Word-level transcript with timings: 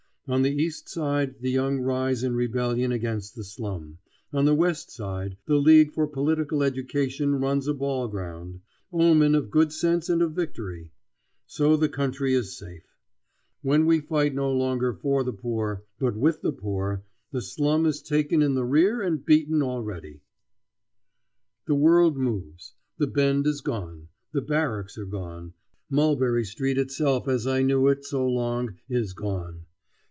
On 0.27 0.43
the 0.43 0.51
East 0.53 0.87
Side 0.87 1.41
the 1.41 1.51
young 1.51 1.79
rise 1.79 2.23
in 2.23 2.35
rebellion 2.37 2.93
against 2.93 3.35
the 3.35 3.43
slum; 3.43 3.97
on 4.31 4.45
the 4.45 4.55
West 4.55 4.89
Side 4.89 5.35
the 5.45 5.57
League 5.57 5.91
for 5.91 6.07
Political 6.07 6.63
Education 6.63 7.35
runs 7.35 7.67
a 7.67 7.73
ball 7.73 8.07
ground. 8.07 8.61
Omen 8.93 9.35
of 9.35 9.51
good 9.51 9.73
sense 9.73 10.07
and 10.07 10.21
of 10.21 10.31
victory! 10.31 10.93
So 11.47 11.75
the 11.75 11.89
country 11.89 12.33
is 12.33 12.55
safe. 12.57 12.95
When 13.61 13.85
we 13.85 13.99
fight 13.99 14.33
no 14.33 14.53
longer 14.53 14.93
for 14.93 15.21
the 15.25 15.33
poor, 15.33 15.83
but 15.99 16.15
with 16.15 16.41
the 16.41 16.53
poor, 16.53 17.03
the 17.33 17.41
slum 17.41 17.85
is 17.85 18.01
taken 18.01 18.41
in 18.41 18.53
the 18.53 18.63
rear 18.63 19.01
and 19.01 19.25
beaten 19.25 19.61
already. 19.61 20.21
[Illustration: 21.67 21.67
My 21.67 21.67
Silver 21.67 21.67
Bride.] 21.67 21.67
The 21.75 21.83
world 21.83 22.17
moves. 22.17 22.73
The 22.99 23.07
Bend 23.07 23.47
is 23.47 23.59
gone; 23.59 24.07
the 24.31 24.41
Barracks 24.41 24.97
are 24.97 25.05
gone; 25.05 25.55
Mulberry 25.89 26.45
Street 26.45 26.77
itself 26.77 27.27
as 27.27 27.45
I 27.45 27.63
knew 27.63 27.89
it 27.89 28.05
so 28.05 28.25
long 28.25 28.75
is 28.87 29.11
gone. 29.11 29.65